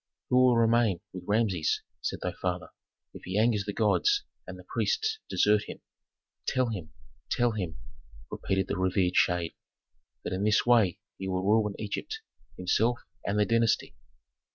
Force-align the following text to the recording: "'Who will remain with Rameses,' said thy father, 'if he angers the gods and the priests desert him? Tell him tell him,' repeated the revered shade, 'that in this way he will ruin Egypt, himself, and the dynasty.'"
"'Who 0.31 0.37
will 0.43 0.55
remain 0.57 1.01
with 1.13 1.25
Rameses,' 1.27 1.83
said 2.01 2.21
thy 2.23 2.31
father, 2.31 2.69
'if 3.13 3.21
he 3.25 3.37
angers 3.37 3.65
the 3.65 3.71
gods 3.71 4.23
and 4.47 4.57
the 4.57 4.63
priests 4.63 5.19
desert 5.29 5.65
him? 5.67 5.81
Tell 6.47 6.69
him 6.69 6.91
tell 7.29 7.51
him,' 7.51 7.77
repeated 8.31 8.67
the 8.67 8.79
revered 8.79 9.15
shade, 9.15 9.53
'that 10.23 10.33
in 10.33 10.43
this 10.43 10.65
way 10.65 10.97
he 11.19 11.27
will 11.27 11.43
ruin 11.45 11.75
Egypt, 11.77 12.21
himself, 12.57 12.97
and 13.27 13.37
the 13.37 13.45
dynasty.'" 13.45 13.93